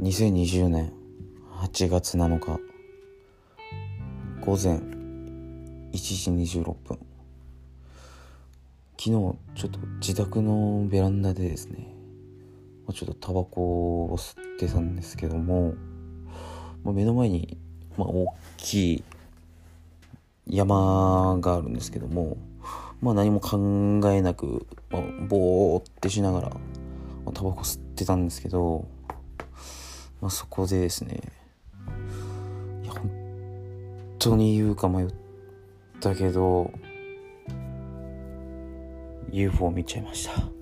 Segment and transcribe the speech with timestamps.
[0.00, 0.92] 2020年
[1.50, 2.60] 8月7日
[4.40, 6.96] 午前1時26分。
[8.96, 9.34] 昨日ちょ
[9.66, 11.92] っと自宅のベランダでですね
[12.92, 15.74] ちょっとタバコを吸ってたんですけども、
[16.84, 17.58] ま、目の前に、
[17.98, 19.04] まあ、大きい
[20.46, 22.36] 山があるんですけども、
[23.02, 26.56] まあ、何も考えなく、まあ、ぼーってしながら、
[27.24, 28.86] まあ、タバコ吸ってたんですけど、
[30.20, 31.20] まあ、そこでですね
[32.82, 33.10] いや本
[34.18, 35.08] 当に言うか迷っ
[36.00, 36.70] たけど
[39.30, 40.53] UFO 見ちゃいました。